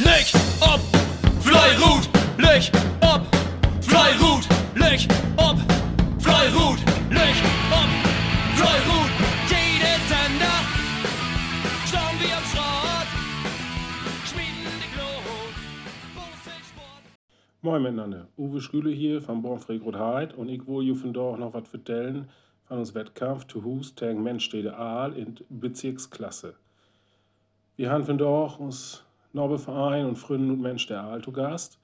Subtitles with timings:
[0.00, 0.26] Leg
[0.60, 0.80] ob,
[1.40, 2.68] Fleirut, leg
[3.00, 3.22] ob,
[3.80, 5.56] Fleirut, leg ob,
[6.18, 7.36] Fleirut, leg
[7.70, 7.90] ob,
[8.56, 9.10] Fleirut.
[9.48, 10.58] Jede Sender,
[11.86, 13.08] schauen wir am Schrott,
[14.26, 15.54] schmieden die Glut.
[17.62, 21.72] Moin miteinander, Uwe Schüle hier von Bornfried Rotheit und ich will von dort noch was
[21.72, 22.28] erzählen
[22.64, 26.56] von uns Wettkampf zu Hus gegen Menschstede Aal in Bezirksklasse.
[27.76, 29.03] Wir haben von dort uns
[29.34, 31.78] Nobelverein und Fründen und Mensch der zu Gast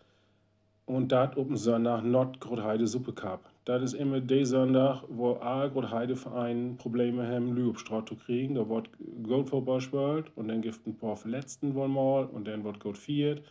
[0.87, 3.41] und dat op Sonntag not Grotheide Suppe Cup.
[3.65, 8.55] Das ist immer der Sonntag, wo Aal Grotheide Verein Probleme haben, Lübstraut zu kriegen.
[8.55, 8.89] Da wird
[9.25, 12.99] Gold Football gespielt und dann gibt ein paar Verletzten wohl mal und dann wird Gold
[12.99, 13.43] viert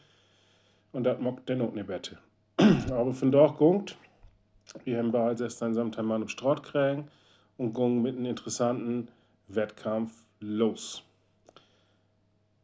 [0.94, 2.18] und das mag dann auch nicht besser.
[2.92, 3.98] Aber von dort kommt,
[4.86, 7.08] wir haben bereits erst einen Samstag mal auf Straut kriegen
[7.58, 9.10] und gehen mit einem interessanten
[9.50, 11.04] Wettkampf los.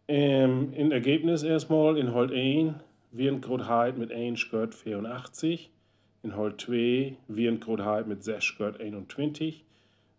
[0.07, 2.75] Ähm, in Ergebnis erstmal in Holt 1
[3.11, 5.71] wird Grotheit mit 1 Skirt 84,
[6.21, 9.63] in Holt 2 wird Grotheit mit 6 Skirt 21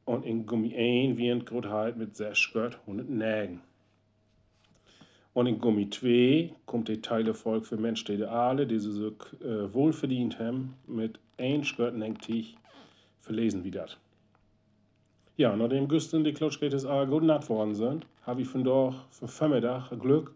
[0.05, 3.61] und in Gummi 1 wird Grotheit mit 6 Skirt 109.
[5.35, 10.41] Und in Gummi 2 kommt der Teilerfolg für Menschstädte Aale, die sie so äh, wohlverdient
[10.41, 12.57] haben, mit 1 Skirt 90
[13.21, 13.99] verlesen wie das.
[15.39, 19.29] Ja, nachdem gestern die Klotschgetes auch gut natt worden sind, habe ich von dort für
[19.29, 20.33] Vormittag Glück.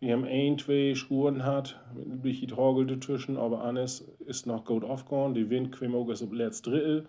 [0.00, 4.84] Wir haben ein, zwei Spuren hat, ein bisschen Torgel dazwischen, aber alles ist noch gut
[4.84, 5.32] aufgegangen.
[5.32, 7.06] Die Wind kam auch auf letztes Drittel.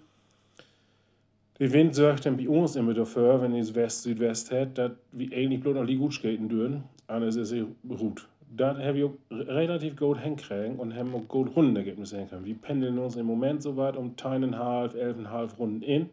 [1.59, 5.59] Der Wind sorgt dann bei uns immer dafür, wenn es West-Südwest hat, dass wir eigentlich
[5.59, 6.85] bloß noch die gut skaten dürfen.
[7.07, 7.53] Alles ist
[7.85, 8.29] gut.
[8.55, 12.45] Das habe ich auch relativ gut hinkriegen und haben auch gut Rundenergebnisse hinkriegen.
[12.45, 16.09] Wir pendeln uns im Moment so weit um 10,5, 11,5 Runden in.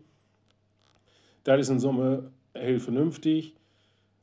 [1.47, 3.55] Das ist in Summe heel vernünftig.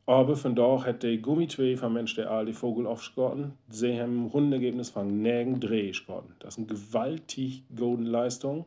[0.05, 3.53] Aber von da hat der Gummi 2 von Mensch der Aal die Vogel aufgeschgotten.
[3.69, 6.35] Sie haben Rundenergebnis von nirgend Dreh geschotten.
[6.39, 8.65] Das ist eine gewaltig gute Leistung.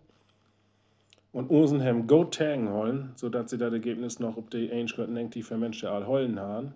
[1.32, 5.34] Und unseren haben gut tagen wollen, sodass sie das Ergebnis noch auf die Einschgotten denkt,
[5.34, 6.72] die für Mensch der Aal heulen haben.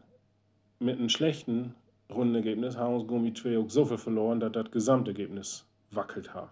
[0.81, 1.75] Mit einem schlechten
[2.13, 6.51] Rundenergebnis haben uns Gummi 2 auch so viel verloren, dass das Gesamtergebnis wackelt hat.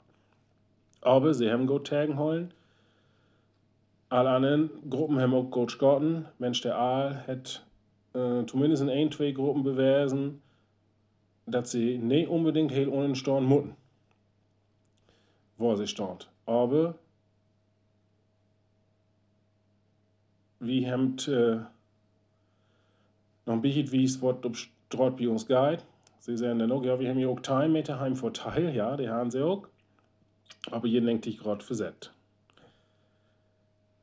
[1.02, 2.54] Aber sie haben gut tagen wollen.
[4.10, 6.26] Alle anderen Gruppen haben auch gut geschotten.
[6.38, 7.66] Mensch der Aal hat
[8.14, 10.40] äh, zumindest in ein, zwei Gruppen bewiesen,
[11.46, 13.76] dass sie nicht unbedingt heel ohne Storn mutten.
[15.58, 16.30] Wo sie stand.
[16.46, 16.94] Aber
[20.60, 21.56] wir haben äh,
[23.44, 24.44] noch ein bisschen wie es wird
[24.88, 25.84] dort bei uns geht.
[26.20, 29.08] Sie sagen dann auch, ja, wir haben ja auch Time Meter heim Vorteil, ja, die
[29.08, 29.66] haben sie auch.
[30.70, 32.12] Aber jeden denkt sich gerade versetzt.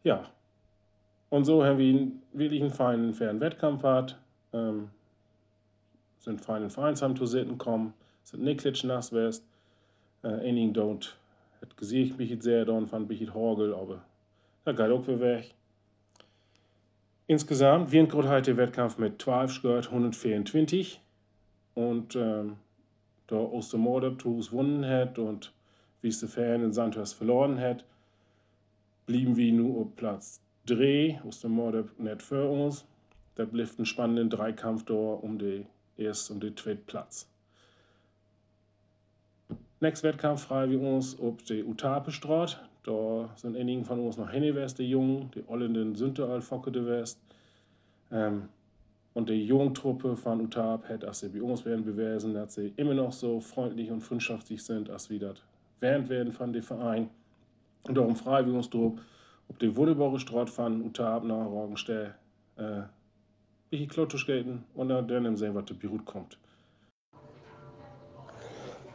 [0.06, 0.30] Ja.
[1.30, 4.18] Und so haben wir wirklich einen feinen, fairen Wettkampf gehabt.
[4.54, 4.92] Ähm,
[6.20, 7.94] sind fein in Vereinsheim zu sitten kommen,
[8.24, 9.44] sind nicht klitschnass west.
[10.24, 11.18] Äh, einigen dort
[11.60, 14.04] hat gesiegt mich sehr und fand mich Horgel, aber
[14.64, 15.54] da geht auch wieder weg.
[17.28, 21.02] Insgesamt wir gerade heute Wettkampf mit 12 Skirt 124
[21.74, 22.58] und ähm,
[23.26, 25.52] da Ostermorder Tours gewonnen hat und
[26.02, 27.84] wie es der Fan in Sandhurst verloren hat,
[29.06, 32.86] blieben wir nur auf Platz 3, Ostermorder nicht für uns.
[33.36, 35.66] Da blieb ein spannender Dreikampf da um den
[35.98, 37.28] ersten und den zweiten Platz.
[39.82, 42.64] Nächster Wettkampf frei wir uns auf die Utape-Straat.
[42.84, 46.86] Da sind einigen von uns noch hingeweist, die Jungen, die Ollenden sind da Focke de
[46.86, 47.20] West.
[48.12, 48.50] Ähm,
[49.16, 52.94] und die Jungtruppe von Utap hat, dass sie bei uns werden bewiesen, dass sie immer
[52.94, 55.38] noch so freundlich und freundschaftlich sind, als wir das
[55.80, 57.10] während werden von dem Verein.
[57.88, 57.96] Und
[58.48, 58.94] wir uns drauf,
[59.50, 62.16] ob die wunderbare Straat von Utap nach Roggenstell
[62.58, 62.82] äh,
[63.70, 65.08] wie Klotusch gelten und dann
[65.38, 66.38] sehen, was der Beirut kommt.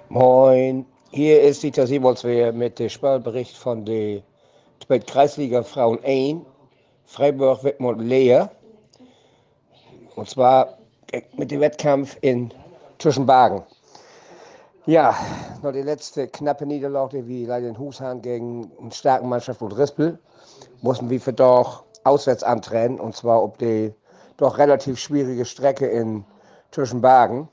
[0.09, 4.23] Moin, hier ist Dieter Simonswehr mit dem Spielbericht von der
[5.07, 6.43] Kreisliga Frauen 1,
[7.05, 8.51] Freiburg Wittmund Leer.
[10.17, 10.79] Und zwar
[11.37, 12.53] mit dem Wettkampf in
[12.99, 13.63] Tischenbagen.
[14.87, 15.15] Ja,
[15.63, 20.19] noch die letzte knappe Niederlage wie leider in Hushan gegen eine starke Mannschaft von Rispel
[20.81, 23.93] mussten wir für doch auswärts antreten und zwar ob die
[24.39, 26.25] doch relativ schwierige Strecke in
[26.71, 27.47] Tischenbagen.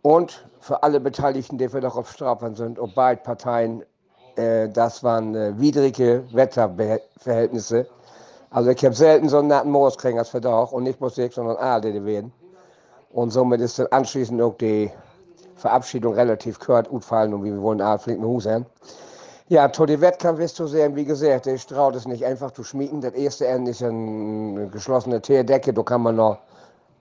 [0.00, 3.84] Und für alle Beteiligten, die wir doch auf Strafen sind, ob beide Parteien,
[4.36, 7.86] äh, das waren äh, widrige Wetterverhältnisse.
[8.48, 11.58] Also ich habe selten so einen natten Moos gekriegt als Verdacht und nicht Musik, sondern
[11.58, 12.32] werden.
[13.10, 14.90] Und somit ist dann anschließend auch die
[15.62, 18.66] Verabschiedung relativ kurz gefallen und wir wollen Aal flink nach Hause
[19.52, 23.02] ja, zu Wettkampf ist zu sehen, wie gesagt, der Straut ist nicht einfach zu schmieden.
[23.02, 26.38] Das erste Ende ist eine geschlossene Teerdecke, da kann man noch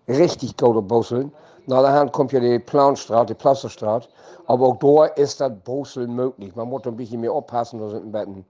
[0.10, 1.31] richtig gut busseln.
[1.68, 4.10] Na, daher kommt ja die Planstraße, die Plasterstraße.
[4.48, 6.54] Aber auch da ist das Brüssel möglich.
[6.54, 8.46] Man muss ein bisschen mehr aufpassen, da sind ein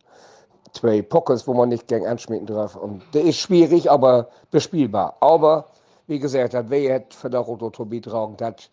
[0.74, 2.76] zwei Pockets, wo man nicht gegen anschmieden darf.
[2.76, 5.16] Und das ist schwierig, aber bespielbar.
[5.20, 5.66] Aber,
[6.08, 8.72] wie gesagt, das wäre jetzt für der Rototobie tragen, dass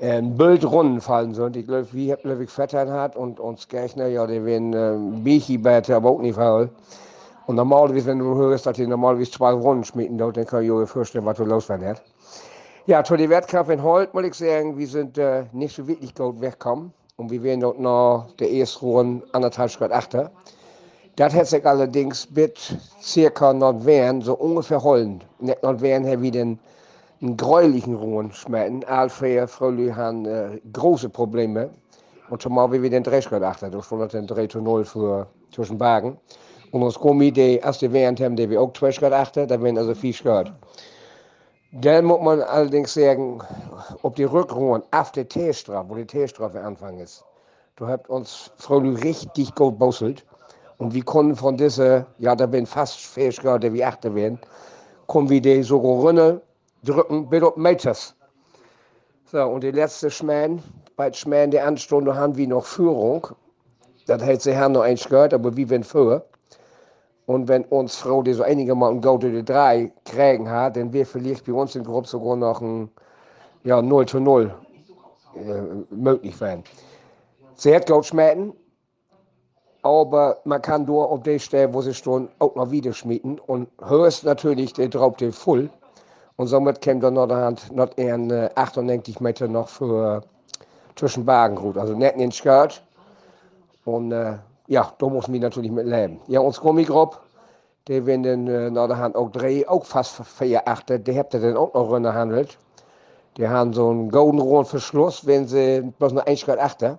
[0.00, 1.56] ein Bild runden fallen sind.
[1.56, 6.10] Ich glaube, wie Ludwig Vettern hat und uns Gerchner, ja, die werden ähm, bete, aber
[6.10, 6.70] auch nicht faul.
[7.46, 10.86] Und normalerweise, wenn du hörst, dass die normalerweise zwei Runden schmieden, dann kann ich mir
[10.86, 11.96] vorstellen, was du los werden
[12.86, 16.14] Ja, zu den Wettkampf in Holt, muss ich sagen, wir sind äh, nicht so wirklich
[16.14, 16.92] gut weggekommen.
[17.16, 20.30] Und wir werden dort noch der erste Runde anderthalb Grad achter.
[21.16, 22.58] Das hat sich allerdings mit
[23.02, 24.80] circa Nordwehren so ungefähr.
[25.38, 26.58] Nicht Nordwehren haben wir den
[27.22, 28.84] einen gräulichen Ruhen schmecken.
[28.84, 31.70] Alfred Fröhlich haben äh, große Probleme.
[32.30, 35.26] Und zumal wie wir den 30 Grad achter, das war dann 3 zu 0 für
[35.52, 36.18] zwischen Wagen.
[36.70, 39.78] Und ons Kommi, die erste Während haben, die wir auch 2 Grad achter, da werden
[39.78, 40.52] also 4 Grad.
[41.72, 43.40] Dann muss man allerdings sagen,
[44.02, 47.24] ob die Rückruhen auf der T-Strafe, wo die T-Strafe Anfang ist,
[47.76, 50.24] du habt uns Fröhlich richtig gut bosselt.
[50.78, 54.38] Und wir konnten von dieser, ja, da werden fast 4 Grad, wie 8 werden,
[55.06, 56.40] kommen wir die so runnen,
[56.84, 58.14] drücken, auf Meters.
[59.24, 60.62] So, und die letzte Schmähen,
[60.96, 63.28] bei Schmähen der Anstunde haben wir noch Führung.
[64.06, 66.24] Das hält sich noch eins gehört, aber wie wenn für.
[67.26, 70.92] Und wenn uns Frau, die so einige Mal ein Gold die drei kriegen hat, dann
[70.92, 72.90] wäre vielleicht bei uns in der Gruppe sogar noch ein
[73.64, 74.52] ja, 0 zu 0
[75.36, 76.64] äh, möglich werden.
[77.54, 78.52] Sie hat Gold schmecken,
[79.82, 83.38] aber man kann nur auf der Stelle, wo sie stehen, auch noch wieder schmieden.
[83.38, 85.70] Und höchst natürlich der Drauf den Full.
[86.36, 90.22] Und somit käme dann noch, noch ein 98 Meter noch für
[90.96, 92.82] zwischen Wagengrut, also nicht in den Skirt.
[93.84, 96.20] Und äh, ja, da muss wir natürlich mit leben.
[96.28, 97.18] Ja, uns Gummigruppe,
[97.88, 101.40] die werden äh, nach der Hand auch drei, auch fast vier Achter, die habt ihr
[101.40, 102.58] dann auch noch handelt.
[103.36, 106.98] Die haben so einen golden Verschluss, wenn sie bloß noch 1 Grad achter.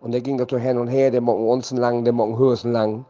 [0.00, 3.04] Und der ging da hin und her, der machen uns lang, der machen Hürsen lang.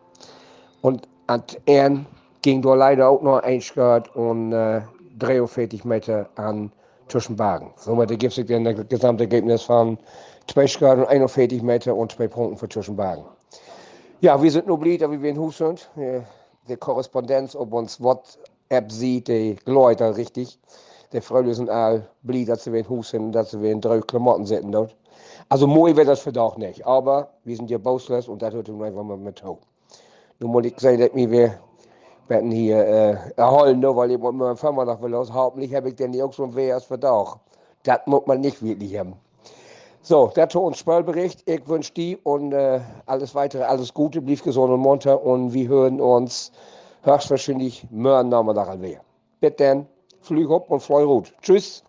[0.81, 2.07] Und an Ehren
[2.41, 4.81] ging da leider auch noch 1 Grad und äh,
[5.19, 6.73] 43 Meter an
[7.09, 7.71] Zwischenwagen.
[7.77, 9.99] Somit ergibt sich dann das Gesamtergebnis von
[10.49, 13.25] 2 Grad und 41 Meter und 2 Punkten für Zwischenwagen.
[14.21, 15.89] Ja, wir sind nur blieb, wie wir in Hus sind.
[16.69, 20.59] Die Korrespondenz, ob uns WhatsApp sieht, die Leute richtig.
[21.13, 24.45] Die Freunde sind all blieb, dass wir in Hus sind, dass wir in drei Klamotten
[24.45, 24.97] sitzen dort.
[25.49, 26.85] Also, moi wird das für doch nicht.
[26.85, 29.59] Aber wir sind ja bausless und das hört uns einfach mal mit hoch.
[30.41, 31.59] Nun muss ich sagen, dass wir
[32.29, 35.15] werden hier äh, erholen, nur weil ich mit meinem Firma noch will.
[35.15, 37.41] Hauptsächlich habe ich denn auch so ein WS Verdacht.
[37.83, 39.15] Das muss man nicht wirklich haben.
[40.03, 41.43] So, der zu uns Spielbericht.
[41.49, 45.69] Ich wünsche die und äh, alles weitere, alles Gute, blieb gesund und munter und wir
[45.69, 46.53] hören uns
[47.03, 49.01] höchstwahrscheinlich morgen Nachmittag wieder.
[49.41, 49.87] Bitte dann,
[50.21, 51.35] flüg hopp und fleu gut.
[51.43, 51.83] Tschüss.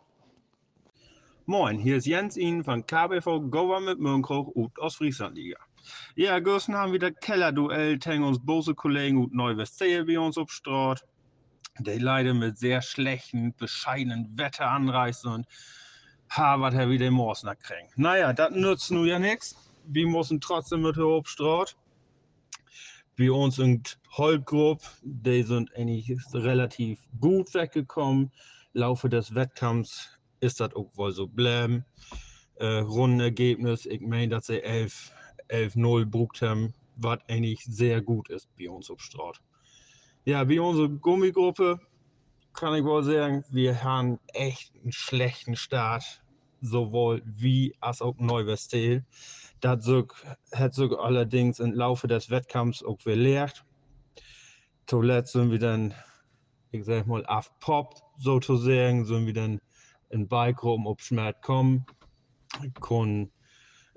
[1.45, 5.57] Moin, hier ist Jens Ihnen von KBV Government Mönchhoch und Ostfrieslandliga.
[6.16, 11.04] Ja, gestern haben wir das Kellerduell gegen uns böse Kollegen und Neuwestsee bei uns obstraut.
[11.80, 15.48] Die leider mit sehr schlechten, bescheidenen Wetter anreisen und
[16.30, 17.89] ha, was er wieder Morsner kriegen.
[17.95, 19.56] Naja, das nützt nun ja nichts.
[19.86, 21.75] Wir müssen trotzdem mit Obstraut.
[23.18, 23.81] Bei uns in
[24.12, 28.31] Holtgrupp, die sind eigentlich relativ gut weggekommen.
[28.74, 31.86] Laufe des Wettkampfs ist das auch wohl so bleiben.
[32.56, 35.12] Äh, Rundenergebnis, ich meine, dass sie 11
[35.49, 39.39] 11-0 brugt haben, was eigentlich sehr gut ist bei uns auf Straat.
[40.25, 41.80] Ja, wie unsere Gummigruppe
[42.54, 46.23] kann ich wohl sagen, wir haben echt einen schlechten Start,
[46.59, 49.06] sowohl wie als auch Neuwestel.
[49.61, 49.87] Das
[50.54, 53.63] hat sogar allerdings im Laufe des Wettkampfs auch gelehrt.
[54.87, 55.94] Zuletzt sind wir dann,
[56.71, 59.61] ich sag mal, aufpoppt, sozusagen, sind wir dann
[60.09, 61.85] in Beigruppen auf Schmerz kommen,
[62.81, 63.31] können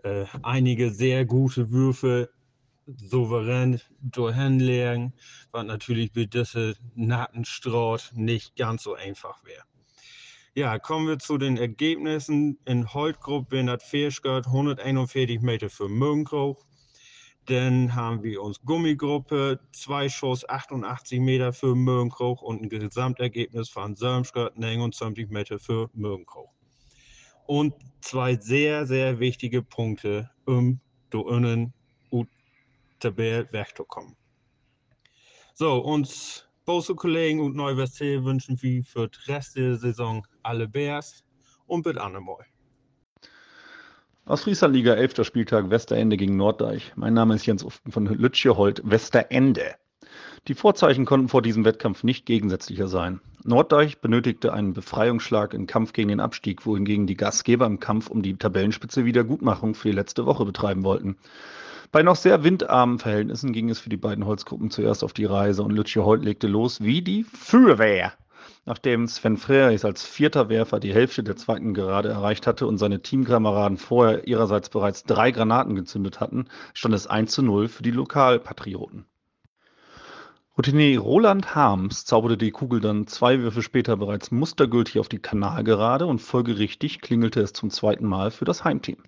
[0.05, 2.31] äh, einige sehr gute Würfe
[2.97, 5.13] souverän durchhinlegen,
[5.53, 9.63] was natürlich bei diesem Nattenstraut nicht ganz so einfach wäre.
[10.55, 12.59] Ja, kommen wir zu den Ergebnissen.
[12.65, 16.65] In Holtgruppe werden das Fischgott 141 Meter für Mögenkroch.
[17.47, 23.97] Dann haben wir uns Gummigruppe, zwei Schuss 88 Meter für Mögenkroch und ein Gesamtergebnis von
[23.97, 26.60] Sörmschgott 29 Meter für Mögenkroch
[27.51, 30.79] und zwei sehr, sehr wichtige Punkte, um
[31.13, 31.73] innen
[32.11, 32.29] und
[33.01, 34.15] Tabelle wegzukommen.
[35.55, 41.25] So, uns Bose Kollegen und Neuwestel wünschen wir für den Rest der Saison alle Bears
[41.67, 42.47] und bis einmal.
[44.27, 45.27] Aus Frieslandliga 11.
[45.27, 46.93] Spieltag Westerende gegen Norddeich.
[46.95, 49.75] Mein Name ist Jens Uften von Lütschehold Westerende.
[50.49, 53.21] Die Vorzeichen konnten vor diesem Wettkampf nicht gegensätzlicher sein.
[53.45, 58.23] Norddeich benötigte einen Befreiungsschlag im Kampf gegen den Abstieg, wohingegen die Gastgeber im Kampf um
[58.23, 61.17] die Tabellenspitze Wiedergutmachung für die letzte Woche betreiben wollten.
[61.93, 65.63] Bei noch sehr windarmen Verhältnissen ging es für die beiden Holzgruppen zuerst auf die Reise
[65.63, 68.13] und Lütje Holt legte los wie die Feuerwehr.
[68.65, 73.03] Nachdem Sven Freris als vierter Werfer die Hälfte der zweiten Gerade erreicht hatte und seine
[73.03, 77.91] Teamkameraden vorher ihrerseits bereits drei Granaten gezündet hatten, stand es 1 zu 0 für die
[77.91, 79.07] Lokalpatrioten.
[80.61, 86.05] Routinier Roland Harms zauberte die Kugel dann zwei Würfe später bereits mustergültig auf die Kanalgerade
[86.05, 88.99] und folgerichtig klingelte es zum zweiten Mal für das Heimteam.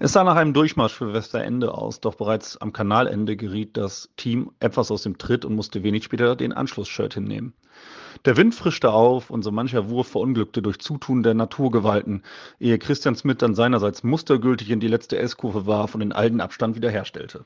[0.00, 4.50] Es sah nach einem Durchmarsch für Westerende aus, doch bereits am Kanalende geriet das Team
[4.58, 7.54] etwas aus dem Tritt und musste wenig später den Anschlussshirt hinnehmen.
[8.24, 12.24] Der Wind frischte auf und so mancher Wurf verunglückte durch Zutun der Naturgewalten,
[12.58, 16.74] ehe Christian Smith dann seinerseits mustergültig in die letzte S-Kurve warf und den alten Abstand
[16.74, 17.44] wiederherstellte.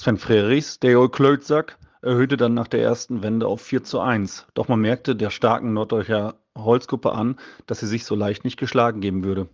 [0.00, 4.46] Sven Frerichs, der Klötsack, erhöhte dann nach der ersten Wende auf 4 zu 1.
[4.54, 9.02] Doch man merkte der starken Norddeutscher Holzgruppe an, dass sie sich so leicht nicht geschlagen
[9.02, 9.50] geben würde.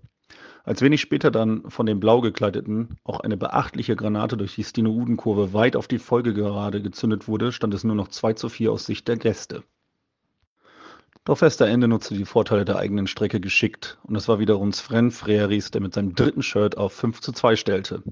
[0.62, 5.52] Als wenig später dann von den blau gekleideten auch eine beachtliche Granate durch die Stino-Uden-Kurve
[5.52, 9.08] weit auf die Folgegerade gezündet wurde, stand es nur noch 2 zu 4 aus Sicht
[9.08, 9.64] der Gäste.
[11.26, 15.72] Doch Westerende nutzte die Vorteile der eigenen Strecke geschickt und es war wiederum Sven Freris,
[15.72, 18.04] der mit seinem dritten Shirt auf 5 zu 2 stellte.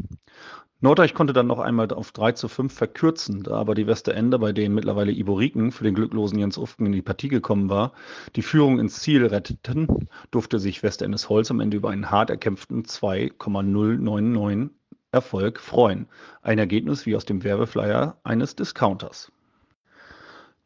[0.80, 4.50] Norddeich konnte dann noch einmal auf 3 zu 5 verkürzen, da aber die Westerender, bei
[4.50, 7.92] denen mittlerweile Iboriken für den glücklosen Jens Ufken in die Partie gekommen war,
[8.34, 12.84] die Führung ins Ziel retteten, durfte sich Westerendes Holz am Ende über einen hart erkämpften
[12.84, 14.70] 2,099
[15.12, 16.08] Erfolg freuen.
[16.42, 19.30] Ein Ergebnis wie aus dem Werbeflyer eines Discounters.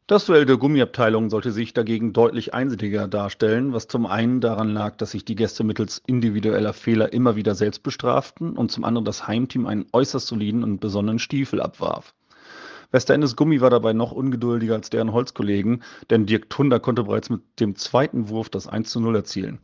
[0.09, 4.97] Das Duell der Gummiabteilung sollte sich dagegen deutlich einseitiger darstellen, was zum einen daran lag,
[4.97, 9.29] dass sich die Gäste mittels individueller Fehler immer wieder selbst bestraften und zum anderen das
[9.29, 12.15] Heimteam einen äußerst soliden und besonnenen Stiefel abwarf.
[12.91, 17.43] Westerendes Gummi war dabei noch ungeduldiger als deren Holzkollegen, denn Dirk Tunder konnte bereits mit
[17.61, 19.59] dem zweiten Wurf das 1 zu 0 erzielen.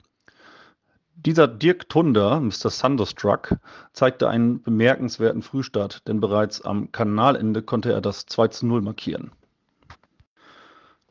[1.16, 2.68] Dieser Dirk Tunder, Mr.
[2.68, 3.56] Thunderstruck,
[3.94, 9.32] zeigte einen bemerkenswerten Frühstart, denn bereits am Kanalende konnte er das 2 zu 0 markieren.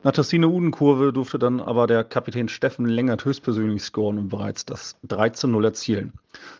[0.05, 4.97] Nach der Sine-Uden-Kurve durfte dann aber der Kapitän Steffen Längert höchstpersönlich scoren und bereits das
[5.07, 6.11] 13-0 erzielen.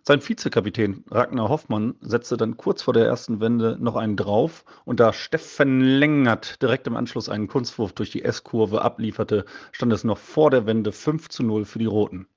[0.02, 5.02] Sein Vizekapitän Ragnar Hoffmann setzte dann kurz vor der ersten Wende noch einen drauf und
[5.02, 10.20] da Steffen Längert direkt im Anschluss einen Kunstwurf durch die S-Kurve ablieferte, stand es noch
[10.20, 12.28] vor der Wende 5 zu 0 für die Roten.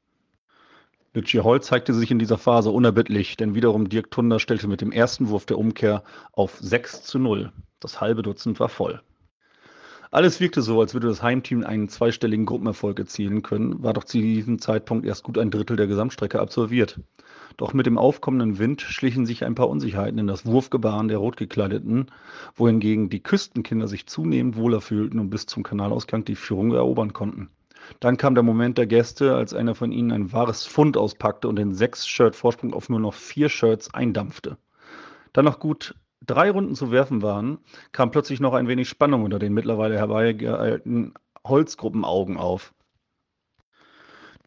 [1.14, 4.90] Lütje Holl zeigte sich in dieser Phase unerbittlich, denn wiederum Dirk Tunder stellte mit dem
[4.90, 7.52] ersten Wurf der Umkehr auf 6 zu 0.
[7.78, 9.00] Das halbe Dutzend war voll.
[10.16, 14.16] Alles wirkte so, als würde das Heimteam einen zweistelligen Gruppenerfolg erzielen können, war doch zu
[14.16, 16.98] diesem Zeitpunkt erst gut ein Drittel der Gesamtstrecke absolviert.
[17.58, 22.06] Doch mit dem aufkommenden Wind schlichen sich ein paar Unsicherheiten in das Wurfgebaren der Rotgekleideten,
[22.54, 27.50] wohingegen die Küstenkinder sich zunehmend wohler fühlten und bis zum Kanalausgang die Führung erobern konnten.
[28.00, 31.56] Dann kam der Moment der Gäste, als einer von ihnen ein wahres Fund auspackte und
[31.56, 34.56] den sechs Shirt Vorsprung auf nur noch vier Shirts eindampfte.
[35.34, 35.94] Dann noch gut
[36.24, 37.58] drei Runden zu werfen waren,
[37.92, 41.14] kam plötzlich noch ein wenig Spannung unter den mittlerweile herbeigeeilten
[41.46, 42.72] Holzgruppenaugen auf.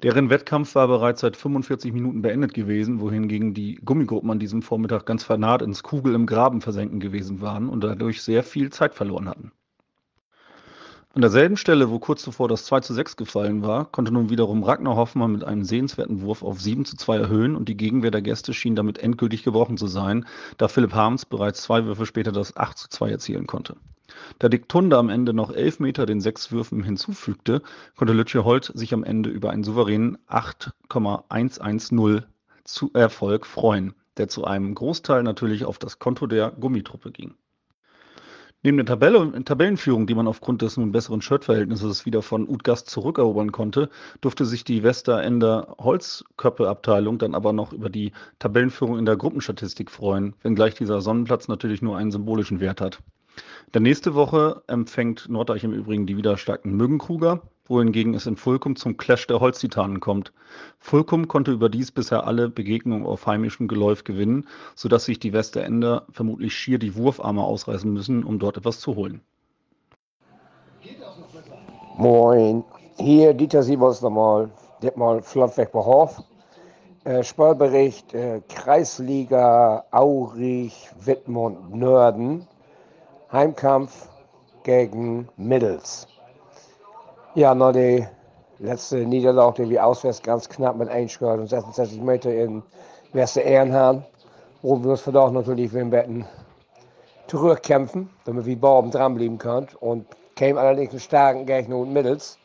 [0.01, 5.05] Deren Wettkampf war bereits seit 45 Minuten beendet gewesen, wohingegen die Gummigruppen an diesem Vormittag
[5.05, 9.27] ganz vernaht ins Kugel im Graben versenken gewesen waren und dadurch sehr viel Zeit verloren
[9.27, 9.51] hatten.
[11.19, 14.63] An derselben Stelle, wo kurz zuvor das 2 zu 6 gefallen war, konnte nun wiederum
[14.63, 18.21] Ragnar Hoffmann mit einem sehenswerten Wurf auf 7 zu 2 erhöhen und die Gegenwehr der
[18.21, 20.25] Gäste schien damit endgültig gebrochen zu sein,
[20.57, 23.75] da Philipp Harms bereits zwei Würfe später das 8 zu 2 erzielen konnte.
[24.39, 27.63] Da Dick Tunde am Ende noch 11 Meter den sechs Würfen hinzufügte,
[27.97, 32.23] konnte Lütje Holt sich am Ende über einen souveränen 8,110
[32.93, 37.35] Erfolg freuen, der zu einem Großteil natürlich auf das Konto der Gummitruppe ging.
[38.61, 43.53] Neben der Tabelle, Tabellenführung, die man aufgrund des nun besseren Shirtverhältnisses wieder von Utgast zurückerobern
[43.53, 43.89] konnte,
[44.19, 50.35] durfte sich die Westerender Holzköppe-Abteilung dann aber noch über die Tabellenführung in der Gruppenstatistik freuen,
[50.41, 52.99] wenngleich dieser Sonnenplatz natürlich nur einen symbolischen Wert hat.
[53.73, 58.75] Der nächste Woche empfängt Norddeich im Übrigen die wieder starken Mögenkruger, wohingegen es in Fulkum
[58.75, 60.33] zum Clash der Holztitanen kommt.
[60.79, 66.53] Fulkum konnte überdies bisher alle Begegnungen auf heimischem Geläuf gewinnen, sodass sich die Westerender vermutlich
[66.53, 69.21] schier die Wurfarme ausreißen müssen, um dort etwas zu holen.
[71.97, 72.63] Moin,
[72.97, 74.49] hier Dieter Siebers nochmal,
[74.95, 76.23] mal Flottweg Hof.
[77.03, 82.45] Äh, Spielbericht äh, Kreisliga Aurich, Wittmund, Nörden.
[83.31, 84.09] Heimkampf
[84.63, 86.07] gegen Middels.
[87.36, 88.07] Ja, noch die
[88.57, 92.63] letzte Niederlage, die wir auswärts ganz knapp mit einschreiben und 66 Meter in
[93.13, 94.03] Wester Ehrenhahn,
[94.63, 96.25] wo wir uns verdammt natürlich betten
[97.27, 99.67] zurückkämpfen, damit wir Baum dranbleiben können.
[99.79, 102.39] Und käme allerdings einen starken Gegner und mittels,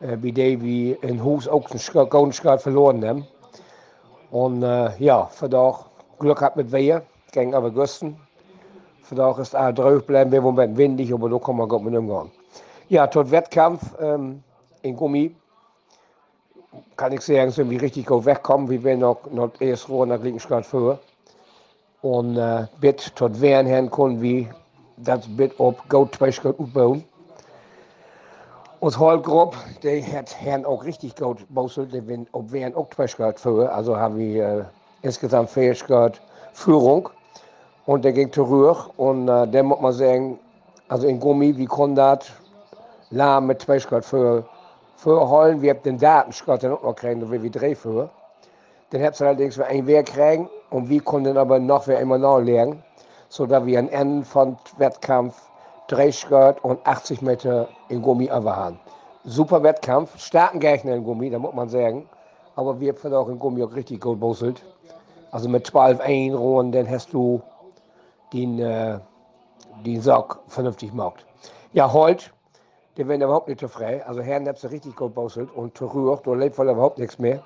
[0.00, 3.24] äh, bei dem wir in Hus auch einen golden Skat verloren haben.
[4.32, 5.84] Und äh, ja, vandaag
[6.18, 8.18] Glück hat mit Wehe, gegen Güsten.
[9.08, 12.32] Vandaag ist es droog bleiben, wir moment windig, aber da kann man gut mit umgehen.
[12.90, 14.42] Ja, tot Wettkampf ähm,
[14.80, 15.36] in Gummi
[16.96, 18.70] kann ich sagen, sind wir richtig gut wegkommen.
[18.70, 20.98] Wir werden noch, noch erst roh nach links gerade vor.
[22.00, 24.48] Und äh, bit tot wehren Herrn können wir
[24.96, 27.04] das bit op gut zwei Schritt aufbauen.
[28.80, 31.76] Ons Holgrop, der hat Herrn auch richtig gut gebaut.
[31.92, 33.70] Der wird ob wehren auch zwei Schritt vor.
[33.70, 34.64] Also haben wir äh,
[35.02, 36.22] insgesamt Schritt
[36.54, 37.10] Führung.
[37.84, 38.90] Und der ging zurück.
[38.96, 40.38] Und äh, der muss man sagen,
[40.88, 42.32] also in Gummi, wie kann das
[43.10, 44.44] lahm mit zwei Schritt vor
[44.98, 45.62] vorholen.
[45.62, 48.10] Wir haben den Datenschritt dann auch noch kriegen, da will wir drei für.
[48.90, 52.18] Dann habt ihr allerdings für ein Wehr kriegen und wir konnten aber noch wieder immer
[52.18, 52.82] nachlernen,
[53.28, 55.40] sodass wir am Ende von Wettkampf
[55.86, 58.78] drei Schritt und 80 Meter in Gummi haben.
[59.24, 62.08] Super Wettkampf, starken Gegner in Gummi, da muss man sagen.
[62.56, 64.62] Aber wir haben auch in Gummi auch richtig gut busselt.
[65.30, 67.40] Also mit 12 Einruhen, dann hast du
[68.32, 68.98] den, äh,
[69.84, 71.24] den Sack vernünftig gemacht.
[71.72, 72.30] Ja, heute,
[72.98, 74.04] die werden überhaupt nicht so frei.
[74.04, 77.40] Also Herren hat sie richtig gut busselt und zurück, da lebt wohl überhaupt nichts mehr.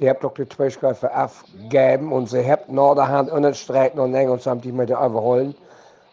[0.00, 4.08] Die habt doch die Zweischkäufe abgegeben und sie habt nach der Hand einen Streik noch
[4.08, 5.54] 29 Meter überholen.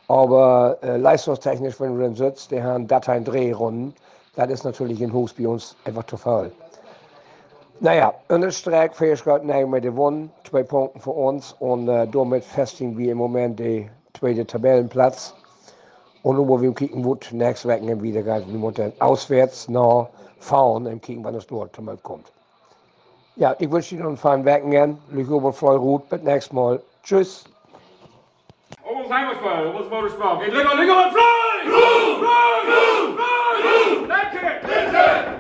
[0.08, 3.96] Aber äh, leistungstechnisch, wenn du dann sitzt, die haben Dateien Drehrunden,
[4.36, 6.52] das ist natürlich in Hus bei uns einfach zu faul.
[7.80, 12.96] Naja, einen Streik, Fähigkeit, nein, wir gewonnen, zwei Punkte für uns und äh, damit festigen
[12.96, 15.34] wir im Moment den zweiten Tabellenplatz.
[16.24, 18.52] Und wollen wir kicken, wo nächstes Wochenende wieder geht.
[18.52, 20.08] Wir müssen auswärts nach
[20.40, 22.32] fahren und kicken, wann es dort zum kommt.
[23.36, 24.98] Ja, ich wünsche Ihnen einen feinen Wochenende.
[25.10, 26.08] Lüge über Fleurut.
[26.10, 26.82] Bis nächstes Mal.
[27.04, 27.46] Tschüss.
[31.12, 31.22] Fly!